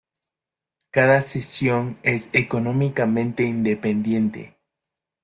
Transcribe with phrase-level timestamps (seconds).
[0.89, 4.57] Cada sesión es económicamente independiente.